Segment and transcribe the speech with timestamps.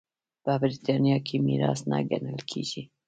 [0.43, 2.81] په برېټانیا کې میراث نه ګڼل کېږي.